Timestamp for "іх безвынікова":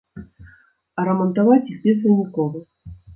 1.73-2.57